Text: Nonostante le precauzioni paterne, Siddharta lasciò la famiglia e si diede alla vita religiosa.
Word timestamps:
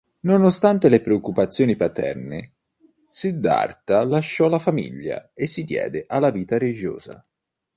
Nonostante 0.21 0.89
le 0.89 0.99
precauzioni 0.99 1.75
paterne, 1.75 2.55
Siddharta 3.07 4.03
lasciò 4.03 4.47
la 4.47 4.57
famiglia 4.57 5.29
e 5.35 5.45
si 5.45 5.63
diede 5.63 6.05
alla 6.07 6.31
vita 6.31 6.57
religiosa. 6.57 7.23